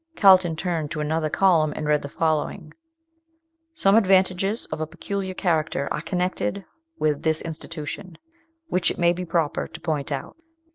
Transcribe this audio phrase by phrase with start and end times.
[0.15, 2.73] Carlton turned to another column, and read the following:
[3.75, 6.65] "Some advantages of a peculiar character are connected
[6.97, 8.17] with this institution,
[8.67, 10.37] which it may be proper to point out.